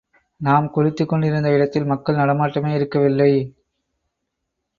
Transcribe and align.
நாம் 0.41 0.69
குளித்துக் 0.69 1.09
கொண்டிருந்த 1.09 1.49
இடத்தில் 1.49 1.83
மக்கள் 1.83 2.15
நடமாட்டமே 2.15 2.73
இருக்கவில்லை. 2.75 3.31